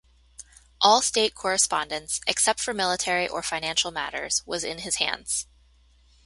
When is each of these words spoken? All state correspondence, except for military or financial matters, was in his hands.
All 0.81 1.03
state 1.03 1.35
correspondence, 1.35 2.21
except 2.25 2.59
for 2.59 2.73
military 2.73 3.27
or 3.27 3.43
financial 3.43 3.91
matters, 3.91 4.41
was 4.47 4.63
in 4.63 4.79
his 4.79 4.95
hands. 4.95 5.45